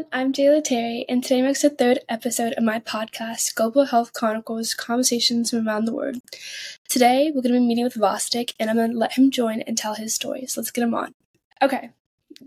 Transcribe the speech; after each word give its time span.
everyone, 0.00 0.20
I'm 0.20 0.32
Jayla 0.32 0.64
Terry, 0.64 1.04
and 1.08 1.22
today 1.22 1.42
marks 1.42 1.62
the 1.62 1.68
third 1.68 1.98
episode 2.08 2.54
of 2.54 2.64
my 2.64 2.80
podcast, 2.80 3.54
Global 3.54 3.84
Health 3.86 4.12
Chronicles 4.12 4.72
Conversations 4.72 5.50
from 5.50 5.66
Around 5.68 5.84
the 5.84 5.92
World. 5.92 6.16
Today, 6.88 7.26
we're 7.26 7.42
going 7.42 7.54
to 7.54 7.60
be 7.60 7.66
meeting 7.66 7.84
with 7.84 7.96
Rostik, 7.96 8.54
and 8.58 8.70
I'm 8.70 8.76
going 8.76 8.92
to 8.92 8.98
let 8.98 9.18
him 9.18 9.30
join 9.30 9.60
and 9.62 9.76
tell 9.76 9.94
his 9.94 10.14
story. 10.14 10.46
So 10.46 10.60
let's 10.60 10.70
get 10.70 10.84
him 10.84 10.94
on. 10.94 11.12
Okay, 11.60 11.90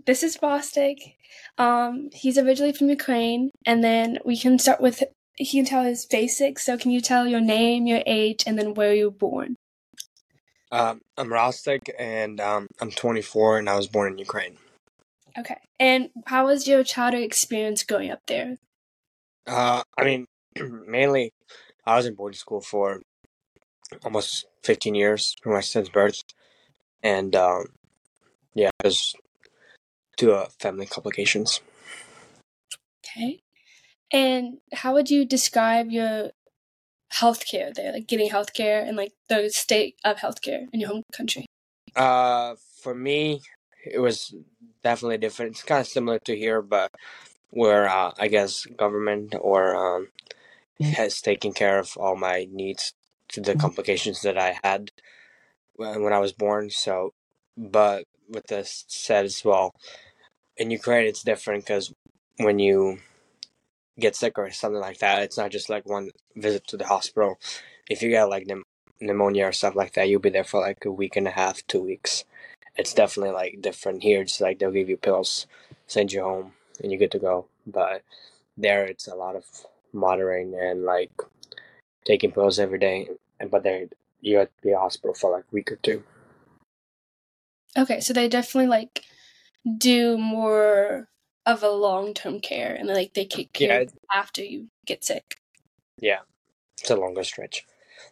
this 0.04 0.22
is 0.22 0.38
Rostik. 0.38 1.14
Um, 1.56 2.10
he's 2.12 2.38
originally 2.38 2.72
from 2.72 2.88
Ukraine, 2.88 3.50
and 3.64 3.84
then 3.84 4.18
we 4.24 4.36
can 4.36 4.58
start 4.58 4.80
with 4.80 5.02
he 5.36 5.58
can 5.58 5.64
tell 5.64 5.84
his 5.84 6.06
basics. 6.06 6.64
So, 6.64 6.76
can 6.76 6.90
you 6.90 7.00
tell 7.00 7.26
your 7.26 7.40
name, 7.40 7.86
your 7.86 8.02
age, 8.06 8.44
and 8.46 8.58
then 8.58 8.74
where 8.74 8.94
you 8.94 9.06
were 9.06 9.18
born? 9.28 9.56
Um, 10.72 11.02
I'm 11.16 11.28
Rostik, 11.28 11.90
and 11.98 12.40
um, 12.40 12.66
I'm 12.80 12.90
24, 12.90 13.58
and 13.58 13.68
I 13.68 13.76
was 13.76 13.86
born 13.86 14.12
in 14.12 14.18
Ukraine. 14.18 14.56
Okay. 15.38 15.58
And 15.80 16.10
how 16.26 16.46
was 16.46 16.68
your 16.68 16.84
childhood 16.84 17.24
experience 17.24 17.82
growing 17.82 18.10
up 18.10 18.20
there? 18.26 18.56
Uh, 19.46 19.82
I 19.98 20.04
mean, 20.04 20.26
mainly, 20.86 21.32
I 21.84 21.96
was 21.96 22.06
in 22.06 22.14
boarding 22.14 22.38
school 22.38 22.60
for 22.60 23.02
almost 24.04 24.46
15 24.62 24.94
years 24.94 25.36
from 25.42 25.52
my 25.52 25.60
son's 25.60 25.88
birth, 25.88 26.22
and 27.02 27.34
um, 27.36 27.66
yeah, 28.54 28.70
it 28.80 28.86
was 28.86 29.14
due 30.16 30.28
to 30.28 30.34
uh, 30.34 30.48
family 30.60 30.86
complications. 30.86 31.60
Okay. 33.04 33.42
And 34.12 34.58
how 34.72 34.94
would 34.94 35.10
you 35.10 35.24
describe 35.24 35.90
your 35.90 36.30
healthcare 37.12 37.74
there, 37.74 37.92
like 37.92 38.06
getting 38.06 38.30
healthcare 38.30 38.86
and 38.86 38.96
like 38.96 39.12
the 39.28 39.50
state 39.50 39.96
of 40.04 40.18
healthcare 40.18 40.66
in 40.72 40.80
your 40.80 40.90
home 40.90 41.02
country? 41.12 41.46
Uh, 41.94 42.54
for 42.80 42.94
me, 42.94 43.40
it 43.84 43.98
was 44.00 44.34
definitely 44.82 45.18
different. 45.18 45.52
It's 45.52 45.62
kind 45.62 45.80
of 45.80 45.86
similar 45.86 46.18
to 46.20 46.36
here, 46.36 46.62
but 46.62 46.92
where 47.50 47.88
uh, 47.88 48.12
I 48.18 48.28
guess 48.28 48.66
government 48.66 49.34
or 49.40 49.76
um, 49.76 50.08
has 50.80 51.20
taken 51.20 51.52
care 51.52 51.78
of 51.78 51.96
all 51.96 52.16
my 52.16 52.46
needs 52.50 52.94
to 53.28 53.40
the 53.40 53.54
complications 53.54 54.22
that 54.22 54.38
I 54.38 54.58
had 54.62 54.90
when 55.76 56.12
I 56.12 56.18
was 56.18 56.32
born. 56.32 56.70
So, 56.70 57.14
but 57.56 58.04
with 58.28 58.46
this 58.46 58.84
said 58.88 59.24
as 59.24 59.44
well, 59.44 59.74
in 60.56 60.70
Ukraine 60.70 61.06
it's 61.06 61.22
different 61.22 61.64
because 61.64 61.92
when 62.38 62.58
you 62.58 62.98
get 63.98 64.16
sick 64.16 64.38
or 64.38 64.50
something 64.50 64.80
like 64.80 64.98
that, 64.98 65.22
it's 65.22 65.38
not 65.38 65.50
just 65.50 65.70
like 65.70 65.86
one 65.86 66.10
visit 66.34 66.66
to 66.68 66.76
the 66.76 66.86
hospital. 66.86 67.38
If 67.88 68.02
you 68.02 68.10
get 68.10 68.24
like 68.24 68.50
pneumonia 69.00 69.46
or 69.46 69.52
stuff 69.52 69.76
like 69.76 69.94
that, 69.94 70.08
you'll 70.08 70.20
be 70.20 70.30
there 70.30 70.44
for 70.44 70.60
like 70.60 70.84
a 70.84 70.90
week 70.90 71.16
and 71.16 71.28
a 71.28 71.32
half, 71.32 71.64
two 71.66 71.80
weeks 71.80 72.24
it's 72.76 72.94
definitely 72.94 73.32
like 73.32 73.60
different 73.60 74.02
here. 74.02 74.22
It's 74.22 74.40
like 74.40 74.58
they'll 74.58 74.70
give 74.70 74.88
you 74.88 74.96
pills, 74.96 75.46
send 75.86 76.12
you 76.12 76.22
home, 76.22 76.52
and 76.82 76.90
you're 76.90 76.98
good 76.98 77.12
to 77.12 77.18
go. 77.18 77.46
But 77.66 78.02
there, 78.56 78.84
it's 78.84 79.06
a 79.06 79.14
lot 79.14 79.36
of 79.36 79.44
monitoring 79.92 80.54
and 80.60 80.84
like 80.84 81.12
taking 82.04 82.32
pills 82.32 82.58
every 82.58 82.78
day. 82.78 83.08
But 83.50 83.62
there, 83.62 83.86
you 84.20 84.38
have 84.38 84.48
to 84.48 84.62
be 84.62 84.70
in 84.70 84.78
hospital 84.78 85.14
for 85.14 85.30
like 85.30 85.44
a 85.44 85.54
week 85.54 85.70
or 85.70 85.76
two. 85.76 86.02
Okay, 87.76 88.00
so 88.00 88.12
they 88.12 88.28
definitely 88.28 88.68
like 88.68 89.02
do 89.78 90.16
more 90.18 91.08
of 91.46 91.62
a 91.62 91.70
long 91.70 92.14
term 92.14 92.40
care, 92.40 92.74
and 92.74 92.88
like 92.88 93.14
they 93.14 93.24
take 93.24 93.52
care 93.52 93.82
yeah. 93.82 93.88
after 94.12 94.42
you 94.42 94.68
get 94.86 95.04
sick. 95.04 95.36
Yeah, 96.00 96.20
it's 96.80 96.90
a 96.90 96.96
longer 96.96 97.24
stretch. 97.24 97.66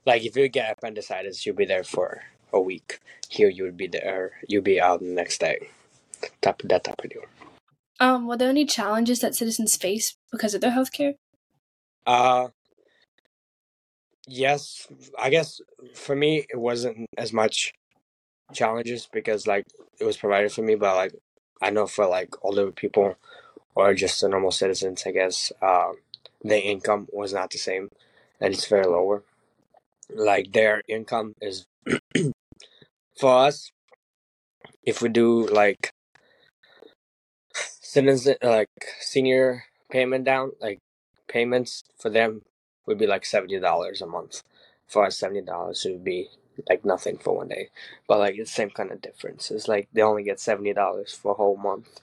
Like 0.06 0.24
if 0.24 0.36
you 0.36 0.48
get 0.48 0.72
appendicitis, 0.72 1.44
you'll 1.44 1.56
be 1.56 1.64
there 1.64 1.84
for 1.84 2.22
a 2.52 2.60
week. 2.60 3.00
Here 3.28 3.48
you 3.48 3.64
would 3.64 3.76
be 3.76 3.86
there, 3.86 4.32
you'd 4.48 4.64
be 4.64 4.80
out 4.80 5.00
the 5.00 5.06
next 5.06 5.40
day. 5.40 5.68
Type 6.40 6.62
that 6.64 6.84
type 6.84 7.00
of 7.02 7.10
deal. 7.10 7.22
Um, 7.98 8.26
were 8.26 8.36
there 8.36 8.48
any 8.50 8.64
challenges 8.64 9.20
that 9.20 9.34
citizens 9.34 9.76
face 9.76 10.16
because 10.30 10.54
of 10.54 10.60
their 10.60 10.72
healthcare? 10.72 11.14
Uh 12.06 12.48
yes. 14.26 14.88
I 15.18 15.30
guess 15.30 15.60
for 15.94 16.16
me 16.16 16.46
it 16.48 16.58
wasn't 16.58 17.06
as 17.16 17.32
much 17.32 17.72
challenges 18.52 19.08
because 19.12 19.46
like 19.46 19.64
it 20.00 20.04
was 20.04 20.16
provided 20.16 20.52
for 20.52 20.62
me, 20.62 20.74
but 20.74 20.96
like 20.96 21.14
I 21.60 21.70
know 21.70 21.86
for 21.86 22.06
like 22.06 22.34
older 22.44 22.70
people 22.72 23.16
or 23.74 23.94
just 23.94 24.20
the 24.20 24.28
normal 24.28 24.50
citizens, 24.50 25.04
I 25.06 25.12
guess, 25.12 25.52
uh, 25.62 25.92
the 26.42 26.60
income 26.60 27.08
was 27.12 27.32
not 27.32 27.50
the 27.50 27.58
same 27.58 27.88
and 28.40 28.52
it's 28.52 28.66
very 28.66 28.86
lower. 28.86 29.22
Like 30.10 30.52
their 30.52 30.82
income 30.88 31.34
is 31.40 31.64
for 33.18 33.46
us, 33.46 33.72
if 34.84 35.02
we 35.02 35.08
do 35.08 35.46
like 35.48 35.92
citizen 37.80 38.36
like 38.42 38.70
senior 39.00 39.64
payment 39.90 40.24
down, 40.24 40.52
like 40.60 40.80
payments 41.28 41.84
for 41.98 42.10
them 42.10 42.42
would 42.86 42.98
be 42.98 43.06
like 43.06 43.24
seventy 43.26 43.58
dollars 43.60 44.02
a 44.02 44.06
month. 44.06 44.42
For 44.88 45.06
us, 45.06 45.18
seventy 45.18 45.42
dollars 45.42 45.84
would 45.86 46.04
be 46.04 46.28
like 46.68 46.84
nothing 46.84 47.18
for 47.18 47.36
one 47.36 47.48
day. 47.48 47.68
But 48.08 48.18
like 48.20 48.36
the 48.36 48.46
same 48.46 48.70
kind 48.70 48.90
of 48.92 49.02
difference. 49.02 49.50
It's 49.50 49.68
like 49.68 49.88
they 49.92 50.02
only 50.02 50.24
get 50.24 50.40
seventy 50.40 50.72
dollars 50.74 51.12
for 51.12 51.32
a 51.32 51.36
whole 51.36 51.56
month, 51.56 52.00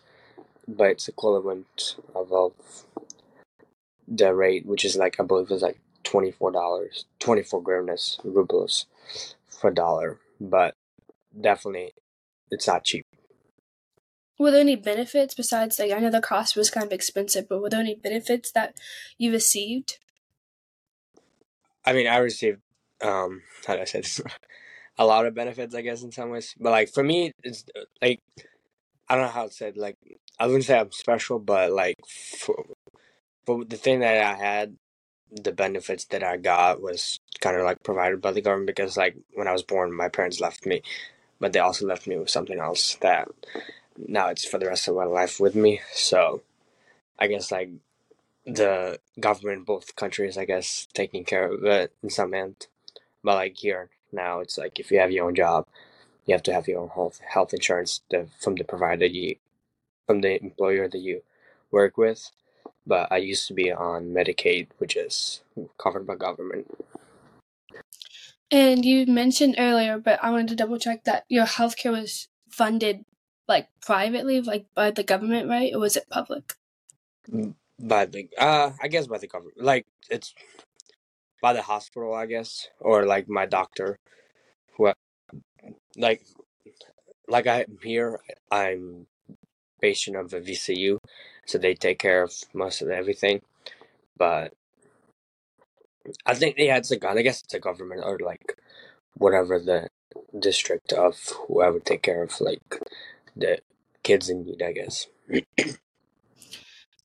but 0.68 0.91
it's 0.91 1.08
equivalent 1.08 1.96
of, 2.16 2.31
of 2.34 2.53
the 4.08 4.34
rate, 4.34 4.66
which 4.66 4.86
is 4.86 4.97
like 4.97 5.20
I 5.20 5.24
believe 5.24 5.52
is 5.52 5.62
like 5.64 5.80
twenty 6.03 6.31
four 6.31 6.52
dollars, 6.52 7.06
twenty 7.20 7.44
four 7.44 7.64
hryvnias 7.64 8.20
rubles 8.24 8.88
for 9.47 9.72
dollar. 9.72 10.20
But 10.41 10.76
definitely 11.42 11.94
it's 12.52 12.68
not 12.68 12.84
cheap. 12.84 13.06
Were 14.38 14.52
there 14.52 14.62
any 14.62 14.76
benefits 14.76 15.36
besides 15.36 15.80
like 15.80 15.92
I 15.92 16.00
know 16.00 16.10
the 16.10 16.22
cost 16.22 16.56
was 16.56 16.70
kind 16.70 16.86
of 16.86 16.94
expensive, 16.94 17.50
but 17.50 17.62
were 17.62 17.70
there 17.70 17.82
any 17.82 17.96
benefits 17.96 18.52
that 18.54 18.76
you 19.18 19.32
received? 19.32 19.98
I 21.86 21.94
mean, 21.94 22.08
I 22.08 22.18
received 22.18 22.62
um 23.02 23.42
how 23.68 23.76
do 23.76 23.82
I 23.82 23.86
say 23.86 24.02
this? 24.02 24.22
a 24.98 25.06
lot 25.06 25.26
of 25.26 25.34
benefits, 25.34 25.76
I 25.76 25.82
guess, 25.82 26.04
in 26.04 26.12
some 26.12 26.30
ways. 26.30 26.56
But 26.60 26.72
like 26.72 26.90
for 26.90 27.04
me, 27.04 27.32
it's 27.44 27.66
like 28.02 28.22
I 29.10 29.16
don't 29.16 29.26
know 29.26 29.32
how 29.32 29.48
to 29.48 29.54
say 29.54 29.70
it. 29.70 29.78
Like 29.78 29.98
I 30.40 30.46
wouldn't 30.48 30.66
say 30.66 30.80
I'm 30.80 30.92
special, 30.92 31.40
but 31.40 31.72
like 31.72 31.96
for, 32.08 32.64
for 33.46 33.66
the 33.66 33.78
thing 33.78 34.00
that 34.00 34.24
I 34.24 34.36
had, 34.36 34.78
the 35.32 35.52
benefits 35.52 36.06
that 36.06 36.24
I 36.24 36.38
got 36.38 36.82
was 36.82 37.20
kind 37.42 37.58
of 37.58 37.64
like 37.64 37.84
provided 37.84 38.22
by 38.22 38.32
the 38.32 38.42
government 38.42 38.68
because 38.68 38.96
like 38.96 39.18
when 39.34 39.50
I 39.50 39.52
was 39.52 39.64
born, 39.64 39.94
my 39.94 40.08
parents 40.08 40.40
left 40.40 40.66
me 40.66 40.82
but 41.40 41.54
they 41.54 41.60
also 41.60 41.86
left 41.86 42.08
me 42.08 42.18
with 42.18 42.30
something 42.30 42.60
else 42.60 42.96
that 43.02 43.30
now 43.98 44.28
it's 44.28 44.46
for 44.46 44.58
the 44.58 44.68
rest 44.68 44.88
of 44.88 44.96
my 44.96 45.06
life 45.06 45.40
with 45.40 45.56
me. 45.56 45.82
So 45.94 46.42
I 47.18 47.28
guess 47.28 47.52
like 47.52 47.70
the 48.46 49.00
government, 49.20 49.66
both 49.66 49.96
countries, 49.96 50.38
I 50.38 50.46
guess, 50.46 50.88
taking 50.94 51.24
care 51.24 51.52
of 51.52 51.64
it 51.66 51.94
in 52.02 52.10
some 52.10 52.34
end. 52.34 52.68
But 53.24 53.36
like 53.36 53.58
here 53.58 53.90
now, 54.12 54.40
it's 54.40 54.58
like 54.58 54.80
if 54.80 54.92
you 54.92 55.00
have 55.00 55.12
your 55.12 55.28
own 55.28 55.36
job, 55.36 55.68
you 56.26 56.34
have 56.34 56.44
to 56.44 56.54
have 56.54 56.68
your 56.68 56.82
own 56.82 56.90
health 56.90 57.20
health 57.28 57.54
insurance 57.54 58.02
from 58.40 58.56
the 58.56 58.64
provider 58.64 59.06
you, 59.06 59.36
from 60.08 60.22
the 60.22 60.42
employer 60.42 60.88
that 60.88 61.00
you 61.00 61.24
work 61.72 61.98
with. 61.98 62.32
But 62.88 63.12
I 63.12 63.18
used 63.18 63.48
to 63.48 63.54
be 63.54 63.72
on 63.72 64.14
Medicaid, 64.14 64.68
which 64.78 64.96
is 64.96 65.42
covered 65.78 66.08
by 66.08 66.16
government. 66.16 66.68
And 68.52 68.84
you 68.84 69.06
mentioned 69.06 69.56
earlier, 69.60 70.00
but 70.00 70.24
I 70.24 70.32
wanted 70.32 70.48
to 70.50 70.56
double 70.56 70.80
check 70.80 71.04
that 71.04 71.26
your 71.30 71.46
healthcare 71.46 71.92
was 71.92 72.28
funded 72.50 73.06
like 73.48 73.68
privately, 73.82 74.42
like 74.42 74.66
by 74.74 74.92
the 74.92 75.04
government, 75.04 75.50
right? 75.50 75.74
Or 75.74 75.80
was 75.80 75.98
it 75.98 76.10
public? 76.10 76.54
Mm, 77.32 77.56
by 77.80 78.06
the, 78.06 78.30
uh, 78.38 78.72
I 78.82 78.88
guess 78.88 79.08
by 79.08 79.20
the 79.20 79.28
government. 79.28 79.62
Like 79.62 79.86
it's 80.09 80.34
by 81.42 81.54
the 81.54 81.62
hospital, 81.62 82.14
I 82.14 82.26
guess, 82.26 82.68
or 82.80 83.06
like 83.06 83.30
my 83.30 83.46
doctor. 83.46 83.98
Who, 84.78 84.92
like, 85.96 86.24
like 87.28 87.48
I'm 87.48 87.78
here, 87.84 88.20
I'm 88.52 89.08
patient 89.82 90.18
of 90.18 90.34
a 90.34 90.42
VCU, 90.42 90.98
so 91.46 91.58
they 91.58 91.74
take 91.74 92.00
care 92.00 92.24
of 92.24 92.34
most 92.54 92.82
of 92.82 92.90
everything. 92.90 93.41
But 94.18 94.53
I 96.26 96.34
think 96.34 96.56
yeah, 96.58 96.78
it's 96.78 96.91
a 96.91 97.08
I 97.08 97.22
guess 97.22 97.41
it's 97.44 97.53
a 97.53 97.59
government 97.59 98.02
or 98.03 98.20
like 98.20 98.58
whatever 99.16 99.59
the 99.59 99.90
district 100.38 100.94
of 100.94 101.16
whoever 101.47 101.79
take 101.79 102.03
care 102.03 102.23
of 102.23 102.40
like 102.41 102.82
the 103.35 103.59
kids 104.03 104.29
in 104.29 104.46
need. 104.46 104.61
I 104.61 104.73
guess. 104.73 105.08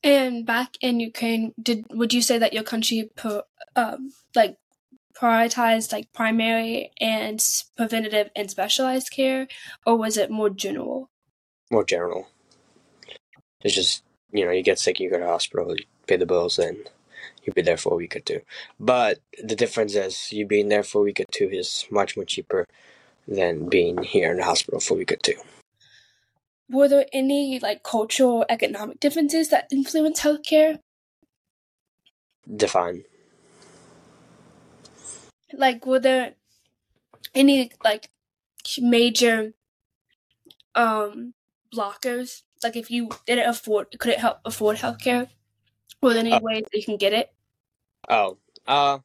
and 0.03 0.47
back 0.47 0.77
in 0.81 1.01
Ukraine, 1.01 1.55
did 1.61 1.87
would 1.91 2.13
you 2.13 2.23
say 2.23 2.39
that 2.39 2.53
your 2.53 2.63
country 2.63 3.11
pro, 3.17 3.43
um, 3.77 4.13
like 4.35 4.57
prioritized 5.15 5.93
like 5.93 6.13
primary 6.13 6.91
and 7.01 7.43
preventative 7.77 8.31
and 8.37 8.51
specialized 8.51 9.11
care, 9.11 9.47
or 9.87 9.97
was 9.97 10.17
it 10.17 10.31
more 10.31 10.51
general? 10.51 11.11
More 11.71 11.85
general. 11.85 12.29
It's 13.63 13.75
just 13.75 14.03
you 14.33 14.45
know 14.45 14.51
you 14.51 14.63
get 14.63 14.79
sick, 14.79 15.01
you 15.01 15.11
go 15.11 15.19
to 15.19 15.27
hospital, 15.27 15.77
you 15.77 15.85
pay 16.07 16.17
the 16.17 16.27
bills, 16.27 16.59
and 16.59 16.77
you'll 17.43 17.55
be 17.55 17.63
there 17.63 17.77
for 17.77 17.93
a 17.93 17.97
week 17.97 18.17
or 18.17 18.21
two. 18.21 18.41
But 18.79 19.19
the 19.43 19.57
difference 19.57 19.95
is 19.95 20.33
you 20.33 20.47
being 20.47 20.69
there 20.69 20.83
for 20.83 21.01
a 21.01 21.05
week 21.05 21.21
or 21.21 21.25
two 21.31 21.49
is 21.51 21.87
much 21.91 22.17
more 22.17 22.25
cheaper 22.25 22.67
than 23.27 23.69
being 23.69 24.03
here 24.03 24.31
in 24.31 24.39
the 24.39 24.45
hospital 24.45 24.81
for 24.81 24.95
a 24.95 24.99
week 24.99 25.13
or 25.13 25.17
two. 25.17 25.35
were 26.69 26.89
there 26.89 27.07
any 27.13 27.59
like 27.61 27.83
cultural 27.83 28.39
or 28.39 28.47
economic 28.49 29.01
differences 29.01 29.49
that 29.51 29.69
influence 29.71 30.21
healthcare? 30.21 30.79
Define. 32.57 33.05
Like, 35.53 35.87
were 35.87 36.01
there 36.01 36.35
any 37.35 37.71
like 37.83 38.11
major 38.79 39.53
um 40.75 41.35
blockers? 41.75 42.43
Like, 42.63 42.77
if 42.77 42.91
you 42.91 43.11
didn't 43.27 43.49
afford, 43.49 43.95
couldn't 43.99 44.21
help 44.21 44.39
afford 44.45 44.79
healthcare, 44.79 45.29
were 46.05 46.15
there 46.15 46.21
any 46.21 46.39
Oh. 46.39 46.41
ways 46.41 46.65
that 46.71 46.79
you 46.79 46.85
can 46.85 46.97
get 46.97 47.13
it? 47.13 47.33
Oh, 48.09 48.39
uh, 48.67 48.99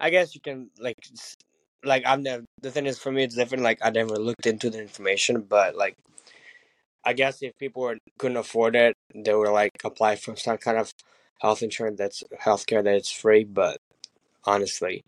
I 0.00 0.10
guess 0.10 0.34
you 0.34 0.40
can 0.40 0.70
like, 0.78 0.96
like 1.84 2.04
I've 2.06 2.20
never. 2.20 2.44
The 2.60 2.70
thing 2.70 2.86
is, 2.86 2.98
for 2.98 3.12
me, 3.12 3.24
it's 3.24 3.36
different. 3.36 3.64
Like 3.64 3.78
I 3.82 3.90
never 3.90 4.16
looked 4.16 4.46
into 4.46 4.70
the 4.70 4.80
information, 4.80 5.42
but 5.42 5.76
like, 5.76 5.96
I 7.04 7.12
guess 7.12 7.42
if 7.42 7.56
people 7.58 7.82
were, 7.82 7.98
couldn't 8.18 8.36
afford 8.36 8.76
it, 8.76 8.94
they 9.14 9.34
would 9.34 9.50
like 9.50 9.72
apply 9.84 10.16
for 10.16 10.36
some 10.36 10.58
kind 10.58 10.78
of 10.78 10.92
health 11.40 11.62
insurance 11.62 11.98
that's 11.98 12.22
healthcare 12.40 12.82
that 12.84 12.94
it's 12.94 13.10
free. 13.12 13.44
But 13.44 13.78
honestly, 14.44 15.04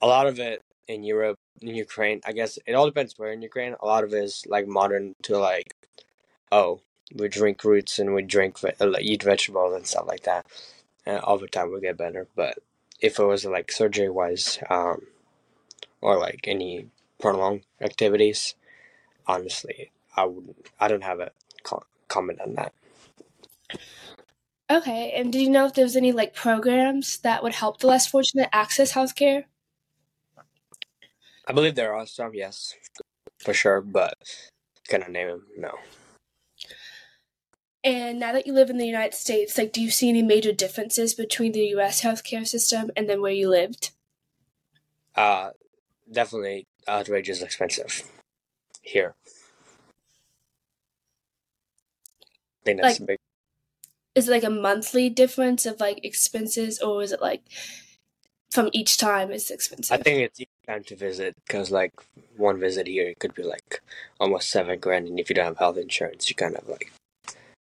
a 0.00 0.06
lot 0.06 0.26
of 0.26 0.38
it 0.38 0.62
in 0.88 1.02
Europe, 1.02 1.36
in 1.60 1.74
Ukraine, 1.74 2.20
I 2.24 2.32
guess 2.32 2.58
it 2.66 2.74
all 2.74 2.86
depends 2.86 3.14
where 3.16 3.32
in 3.32 3.42
Ukraine. 3.42 3.74
A 3.80 3.86
lot 3.86 4.04
of 4.04 4.12
it 4.14 4.24
is 4.24 4.44
like 4.48 4.66
modern 4.66 5.14
to 5.24 5.38
like, 5.38 5.74
oh, 6.52 6.80
we 7.14 7.28
drink 7.28 7.64
roots 7.64 7.98
and 7.98 8.14
we 8.14 8.22
drink 8.22 8.58
uh, 8.64 8.86
like, 8.86 9.02
eat 9.02 9.22
vegetables 9.22 9.74
and 9.74 9.86
stuff 9.86 10.06
like 10.06 10.24
that. 10.24 10.46
And 11.04 11.20
over 11.24 11.46
time 11.46 11.72
we 11.72 11.80
get 11.80 11.96
better. 11.96 12.26
But 12.34 12.58
if 13.00 13.18
it 13.18 13.24
was 13.24 13.44
like 13.44 13.70
surgery 13.70 14.08
wise, 14.08 14.58
um, 14.70 15.02
or 16.00 16.18
like 16.18 16.40
any 16.46 16.88
prolonged 17.20 17.62
activities, 17.80 18.54
honestly, 19.26 19.90
I 20.16 20.24
wouldn't. 20.24 20.68
I 20.80 20.88
don't 20.88 21.04
have 21.04 21.20
a 21.20 21.30
co- 21.62 21.84
comment 22.08 22.40
on 22.40 22.54
that. 22.54 22.72
Okay, 24.68 25.12
and 25.14 25.32
do 25.32 25.38
you 25.38 25.48
know 25.48 25.66
if 25.66 25.74
there 25.74 25.84
was 25.84 25.96
any 25.96 26.12
like 26.12 26.34
programs 26.34 27.18
that 27.18 27.42
would 27.42 27.54
help 27.54 27.78
the 27.78 27.86
less 27.86 28.06
fortunate 28.06 28.48
access 28.52 28.92
healthcare? 28.92 29.44
I 31.46 31.52
believe 31.52 31.76
there 31.76 31.94
are 31.94 32.06
some, 32.06 32.34
yes, 32.34 32.74
for 33.38 33.54
sure, 33.54 33.80
but 33.80 34.14
can 34.88 35.04
I 35.04 35.06
name 35.06 35.28
them? 35.28 35.46
No. 35.56 35.78
And 37.86 38.18
now 38.18 38.32
that 38.32 38.48
you 38.48 38.52
live 38.52 38.68
in 38.68 38.78
the 38.78 38.84
United 38.86 39.14
States, 39.14 39.56
like, 39.56 39.72
do 39.72 39.80
you 39.80 39.90
see 39.90 40.08
any 40.08 40.20
major 40.20 40.50
differences 40.50 41.14
between 41.14 41.52
the 41.52 41.66
U.S. 41.76 42.02
healthcare 42.02 42.44
system 42.44 42.90
and 42.96 43.08
then 43.08 43.22
where 43.22 43.30
you 43.32 43.48
lived? 43.48 43.92
Uh, 45.14 45.50
definitely 46.10 46.66
outrageous 46.88 47.40
expensive 47.42 48.02
here. 48.82 49.14
I 52.10 52.64
think 52.64 52.82
that's 52.82 52.98
Like- 52.98 53.06
big. 53.06 53.18
Is 54.16 54.28
it 54.28 54.32
like 54.32 54.44
a 54.44 54.50
monthly 54.50 55.08
difference 55.08 55.64
of 55.64 55.78
like 55.78 56.02
expenses, 56.04 56.80
or 56.80 57.02
is 57.02 57.12
it 57.12 57.20
like 57.20 57.42
from 58.50 58.70
each 58.72 58.96
time 58.96 59.30
it's 59.30 59.50
expensive? 59.50 59.92
I 60.00 60.02
think 60.02 60.20
it's 60.22 60.40
each 60.40 60.48
time 60.66 60.82
to 60.84 60.96
visit 60.96 61.36
because 61.46 61.70
like 61.70 61.92
one 62.36 62.58
visit 62.58 62.86
here 62.88 63.08
it 63.10 63.18
could 63.20 63.34
be 63.34 63.42
like 63.44 63.82
almost 64.18 64.48
seven 64.50 64.80
grand, 64.80 65.06
and 65.06 65.20
if 65.20 65.28
you 65.28 65.34
don't 65.36 65.44
have 65.44 65.58
health 65.58 65.76
insurance, 65.76 66.28
you 66.30 66.34
kind 66.34 66.56
of 66.56 66.66
like, 66.66 66.90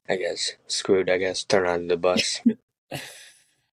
I 0.09 0.15
guess, 0.15 0.53
screwed. 0.67 1.09
I 1.09 1.17
guess 1.17 1.43
turn 1.43 1.67
on 1.67 1.87
the 1.87 1.97
bus. 1.97 2.41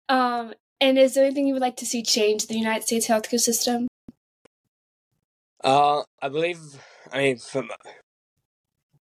Um, 0.09 0.55
and 0.81 0.97
is 0.97 1.13
there 1.13 1.23
anything 1.23 1.45
you 1.45 1.53
would 1.53 1.61
like 1.61 1.77
to 1.77 1.85
see 1.85 2.01
change 2.01 2.47
the 2.47 2.57
United 2.57 2.83
States 2.83 3.07
healthcare 3.07 3.39
system? 3.39 3.87
Uh, 5.63 6.01
I 6.21 6.29
believe. 6.29 6.59
I 7.13 7.19
mean, 7.19 7.37
from 7.37 7.69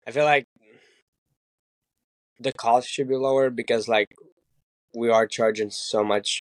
I 0.08 0.12
feel 0.12 0.26
like 0.26 0.46
the 2.40 2.54
cost 2.54 2.90
should 2.90 3.08
be 3.08 3.16
lower 3.16 3.50
because 3.50 3.88
like 3.88 4.10
we 4.96 5.10
are 5.10 5.28
charging 5.28 5.70
so 5.70 6.04
much 6.04 6.42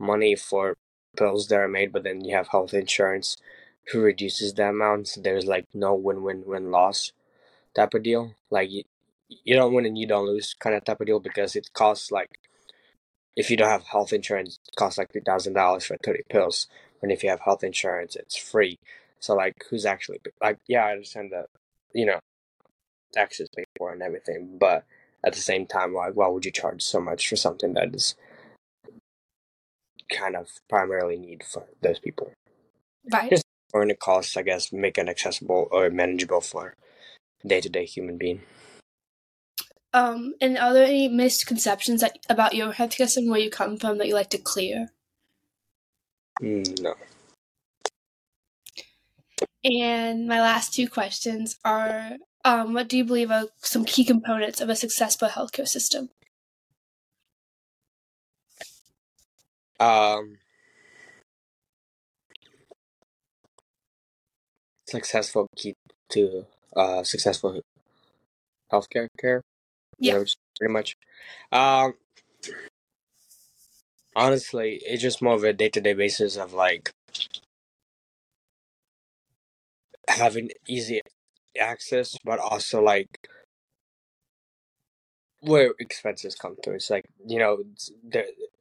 money 0.00 0.34
for 0.34 0.76
pills 1.16 1.48
that 1.48 1.56
are 1.60 1.68
made, 1.68 1.92
but 1.92 2.02
then 2.02 2.24
you 2.24 2.34
have 2.34 2.48
health 2.48 2.74
insurance 2.74 3.36
who 3.92 4.00
reduces 4.00 4.54
the 4.54 4.68
amount. 4.68 5.08
So 5.08 5.20
there's 5.20 5.46
like 5.46 5.66
no 5.72 5.94
win-win-win 5.94 6.70
loss 6.70 7.12
type 7.76 7.94
of 7.94 8.02
deal. 8.02 8.34
Like 8.50 8.70
you, 9.28 9.54
don't 9.54 9.72
win 9.72 9.86
and 9.86 9.98
you 9.98 10.06
don't 10.06 10.26
lose 10.26 10.54
kind 10.54 10.76
of 10.76 10.84
type 10.84 11.00
of 11.00 11.06
deal 11.06 11.20
because 11.20 11.56
it 11.56 11.72
costs 11.72 12.10
like 12.10 12.38
if 13.36 13.50
you 13.50 13.56
don't 13.56 13.68
have 13.68 13.84
health 13.84 14.12
insurance, 14.12 14.58
it 14.66 14.76
costs 14.76 14.98
like 14.98 15.12
three 15.12 15.22
thousand 15.24 15.52
dollars 15.54 15.84
for 15.84 15.96
thirty 16.04 16.22
pills. 16.28 16.66
And 17.02 17.12
if 17.12 17.22
you 17.22 17.30
have 17.30 17.40
health 17.40 17.62
insurance, 17.62 18.16
it's 18.16 18.36
free. 18.36 18.78
So 19.20 19.34
like, 19.34 19.54
who's 19.70 19.86
actually 19.86 20.18
like? 20.42 20.58
Yeah, 20.66 20.84
I 20.84 20.92
understand 20.92 21.30
that, 21.32 21.46
you 21.92 22.06
know, 22.06 22.18
taxes 23.12 23.48
paid 23.54 23.66
for 23.76 23.92
and 23.92 24.02
everything, 24.02 24.58
but 24.58 24.84
at 25.24 25.32
the 25.32 25.40
same 25.40 25.66
time, 25.66 25.94
like, 25.94 26.14
why 26.14 26.28
would 26.28 26.44
you 26.44 26.50
charge 26.50 26.82
so 26.82 27.00
much 27.00 27.28
for 27.28 27.36
something 27.36 27.74
that 27.74 27.94
is 27.94 28.14
kind 30.10 30.36
of 30.36 30.48
primarily 30.68 31.18
need 31.18 31.42
for 31.44 31.64
those 31.82 31.98
people? 31.98 32.32
Right. 33.12 33.40
Or 33.72 33.82
in 33.82 33.88
the 33.88 33.94
costs, 33.94 34.36
I 34.36 34.42
guess, 34.42 34.72
make 34.72 34.98
it 34.98 35.08
accessible 35.08 35.68
or 35.70 35.90
manageable 35.90 36.40
for 36.40 36.74
day 37.46 37.60
to 37.60 37.68
day 37.68 37.84
human 37.84 38.16
being. 38.16 38.42
Um, 39.94 40.34
and 40.40 40.58
are 40.58 40.72
there 40.74 40.84
any 40.84 41.08
misconceptions 41.08 42.00
that, 42.02 42.18
about 42.28 42.54
your 42.54 42.72
healthcare 42.72 43.08
system 43.08 43.28
where 43.28 43.40
you 43.40 43.50
come 43.50 43.78
from 43.78 43.98
that 43.98 44.06
you 44.06 44.14
like 44.14 44.30
to 44.30 44.38
clear? 44.38 44.88
Mm, 46.42 46.80
no. 46.82 46.94
And 49.64 50.26
my 50.26 50.40
last 50.40 50.74
two 50.74 50.88
questions 50.88 51.58
are 51.64 52.12
um, 52.44 52.74
what 52.74 52.88
do 52.88 52.96
you 52.96 53.04
believe 53.04 53.30
are 53.30 53.46
some 53.58 53.84
key 53.84 54.04
components 54.04 54.60
of 54.60 54.68
a 54.68 54.76
successful 54.76 55.28
healthcare 55.28 55.66
system? 55.66 56.10
Um, 59.80 60.38
successful 64.88 65.46
key 65.56 65.74
to 66.08 66.46
uh 66.74 67.02
successful 67.02 67.60
healthcare 68.72 69.08
care. 69.20 69.42
Yeah. 69.98 70.18
you- 70.18 70.26
pretty 70.58 70.72
much. 70.72 70.96
Um, 71.52 71.94
honestly, 74.14 74.80
it's 74.84 75.02
just 75.02 75.22
more 75.22 75.34
of 75.34 75.44
a 75.44 75.52
day 75.52 75.68
to 75.70 75.80
day 75.80 75.94
basis 75.94 76.36
of 76.36 76.52
like 76.52 76.92
having 80.08 80.50
easy 80.66 81.00
access, 81.60 82.16
but 82.24 82.38
also 82.38 82.82
like 82.82 83.28
where 85.40 85.72
expenses 85.78 86.34
come 86.34 86.56
through. 86.62 86.74
It's 86.76 86.90
like 86.90 87.06
you 87.26 87.38
know, 87.38 87.62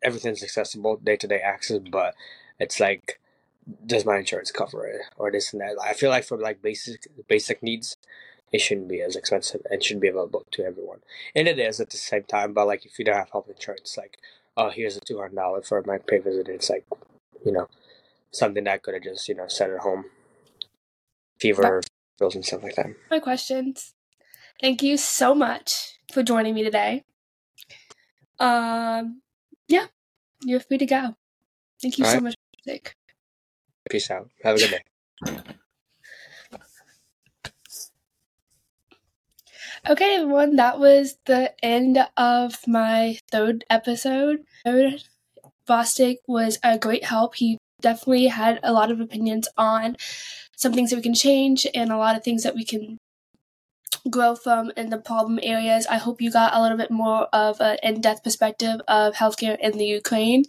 everything's 0.03 0.43
accessible, 0.43 0.97
day 0.97 1.17
to 1.17 1.27
day 1.27 1.39
access, 1.39 1.79
but 1.91 2.15
it's 2.59 2.79
like, 2.79 3.19
does 3.85 4.05
my 4.05 4.17
insurance 4.17 4.51
cover 4.51 4.87
it 4.87 5.01
or 5.17 5.31
this 5.31 5.53
and 5.53 5.61
that? 5.61 5.75
I 5.83 5.93
feel 5.93 6.09
like 6.09 6.25
for 6.25 6.37
like 6.37 6.61
basic 6.61 7.07
basic 7.27 7.63
needs, 7.63 7.97
it 8.51 8.61
shouldn't 8.61 8.87
be 8.87 9.01
as 9.01 9.15
expensive 9.15 9.61
and 9.69 9.83
should 9.83 9.99
be 9.99 10.07
available 10.07 10.45
to 10.51 10.63
everyone. 10.63 10.99
And 11.35 11.47
it 11.47 11.59
is 11.59 11.79
at 11.79 11.89
the 11.89 11.97
same 11.97 12.23
time, 12.23 12.53
but 12.53 12.67
like 12.67 12.85
if 12.85 12.97
you 12.97 13.05
don't 13.05 13.15
have 13.15 13.31
health 13.31 13.49
insurance, 13.49 13.97
like 13.97 14.17
oh 14.55 14.69
here's 14.69 14.97
a 14.97 15.01
two 15.01 15.17
hundred 15.19 15.35
dollar 15.35 15.61
for 15.61 15.83
my 15.85 15.97
pay 15.97 16.19
visit, 16.19 16.47
it's 16.47 16.69
like 16.69 16.85
you 17.45 17.51
know 17.51 17.67
something 18.31 18.63
that 18.65 18.73
I 18.73 18.77
could 18.77 18.93
have 18.93 19.03
just 19.03 19.27
you 19.27 19.35
know 19.35 19.47
sent 19.47 19.73
at 19.73 19.79
home, 19.79 20.05
fever 21.39 21.81
bills 22.19 22.35
and 22.35 22.45
stuff 22.45 22.63
like 22.63 22.75
that. 22.75 22.87
My 23.09 23.19
questions. 23.19 23.93
Thank 24.61 24.81
you 24.81 24.97
so 24.97 25.35
much 25.35 25.99
for 26.11 26.23
joining 26.23 26.55
me 26.55 26.63
today. 26.63 27.03
Um, 28.39 29.21
yeah, 29.67 29.85
you're 30.43 30.59
free 30.59 30.79
to 30.79 30.85
go. 30.85 31.15
Thank 31.81 31.99
you 31.99 32.05
so 32.05 32.19
Alright. 32.19 32.35
much. 32.65 32.93
Peace 33.89 34.11
out. 34.11 34.29
Have 34.43 34.57
a 34.57 34.59
good 34.59 34.71
day. 34.71 35.43
Okay, 39.89 40.15
everyone, 40.15 40.57
that 40.57 40.79
was 40.79 41.15
the 41.27 41.53
end 41.63 41.97
of 42.17 42.67
my 42.67 43.19
third 43.31 43.63
episode. 43.69 44.43
Rostik 45.65 46.17
was 46.27 46.59
a 46.61 46.77
great 46.77 47.05
help. 47.05 47.35
He 47.35 47.57
definitely 47.79 48.27
had 48.27 48.59
a 48.63 48.73
lot 48.73 48.91
of 48.91 48.99
opinions 48.99 49.47
on 49.57 49.95
some 50.57 50.73
things 50.73 50.89
that 50.89 50.97
we 50.97 51.01
can 51.01 51.13
change 51.13 51.65
and 51.73 51.89
a 51.89 51.95
lot 51.95 52.17
of 52.17 52.23
things 52.25 52.43
that 52.43 52.53
we 52.53 52.65
can 52.65 52.97
grow 54.09 54.35
from 54.35 54.73
in 54.75 54.89
the 54.89 54.97
problem 54.97 55.39
areas. 55.41 55.87
I 55.87 55.95
hope 55.95 56.21
you 56.21 56.31
got 56.31 56.53
a 56.53 56.61
little 56.61 56.77
bit 56.77 56.91
more 56.91 57.29
of 57.31 57.61
an 57.61 57.77
in 57.81 58.01
depth 58.01 58.25
perspective 58.25 58.81
of 58.89 59.13
healthcare 59.13 59.57
in 59.57 59.77
the 59.77 59.85
Ukraine. 59.85 60.43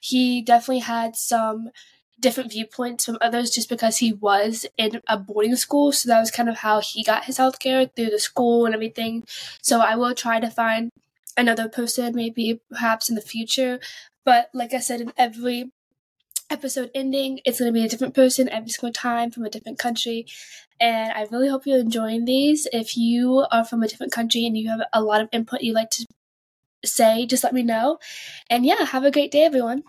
He 0.00 0.40
definitely 0.40 0.80
had 0.80 1.14
some 1.14 1.68
different 2.20 2.50
viewpoints 2.50 3.04
from 3.04 3.18
others 3.20 3.50
just 3.50 3.68
because 3.68 3.98
he 3.98 4.12
was 4.12 4.66
in 4.76 5.00
a 5.08 5.18
boarding 5.18 5.56
school. 5.56 5.92
So 5.92 6.08
that 6.08 6.20
was 6.20 6.30
kind 6.30 6.48
of 6.48 6.58
how 6.58 6.80
he 6.80 7.04
got 7.04 7.24
his 7.24 7.38
healthcare 7.38 7.88
through 7.94 8.10
the 8.10 8.18
school 8.18 8.66
and 8.66 8.74
everything. 8.74 9.24
So 9.62 9.80
I 9.80 9.96
will 9.96 10.14
try 10.14 10.40
to 10.40 10.50
find 10.50 10.90
another 11.36 11.68
person, 11.68 12.14
maybe 12.14 12.60
perhaps 12.70 13.08
in 13.08 13.14
the 13.14 13.20
future. 13.20 13.78
But 14.24 14.50
like 14.52 14.74
I 14.74 14.80
said, 14.80 15.00
in 15.00 15.12
every 15.16 15.70
episode 16.50 16.90
ending. 16.94 17.40
It's 17.44 17.60
going 17.60 17.72
to 17.72 17.78
be 17.78 17.84
a 17.84 17.88
different 17.88 18.14
person 18.14 18.48
every 18.48 18.70
single 18.70 18.92
time 18.92 19.30
from 19.30 19.44
a 19.44 19.50
different 19.50 19.78
country. 19.78 20.26
And 20.80 21.12
I 21.12 21.26
really 21.30 21.48
hope 21.48 21.66
you're 21.66 21.78
enjoying 21.78 22.24
these. 22.24 22.66
If 22.72 22.96
you 22.96 23.46
are 23.50 23.64
from 23.64 23.82
a 23.82 23.88
different 23.88 24.12
country 24.12 24.46
and 24.46 24.56
you 24.56 24.70
have 24.70 24.80
a 24.92 25.02
lot 25.02 25.20
of 25.20 25.28
input 25.32 25.60
you'd 25.60 25.74
like 25.74 25.90
to 25.90 26.06
say, 26.84 27.26
just 27.26 27.44
let 27.44 27.54
me 27.54 27.62
know. 27.62 27.98
And 28.48 28.64
yeah, 28.64 28.84
have 28.84 29.04
a 29.04 29.10
great 29.10 29.32
day, 29.32 29.42
everyone. 29.42 29.82